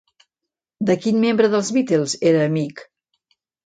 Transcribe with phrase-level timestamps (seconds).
[0.91, 2.87] De quin membre dels Beatles era amic?